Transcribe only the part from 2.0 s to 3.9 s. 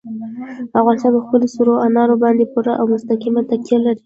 باندې پوره او مستقیمه تکیه